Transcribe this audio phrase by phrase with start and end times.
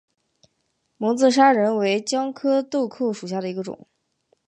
[0.97, 3.87] 蒙自砂仁为姜科豆蔻属下的一个种。